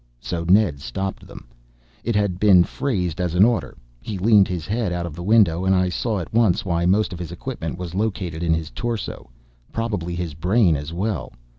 [0.19, 1.45] So Ned stopped them.
[2.03, 3.77] It had been phrased as an order.
[4.01, 7.13] He leaned his head out of the window and I saw at once why most
[7.13, 9.29] of his equipment was located in his torso.
[9.71, 11.33] Probably his brain as well.